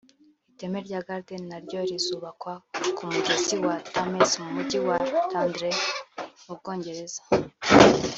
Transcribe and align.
Iteme 0.51 0.77
rya 0.87 0.99
Garden 1.07 1.41
naryo 1.49 1.79
rizubakwa 1.89 2.53
ku 2.95 3.03
mugezi 3.13 3.55
wa 3.65 3.75
Thames 3.93 4.31
mu 4.41 4.49
Mujyi 4.55 4.79
wa 4.87 4.97
Londres 5.33 5.79
mu 6.45 6.53
Bwongereza 6.59 7.21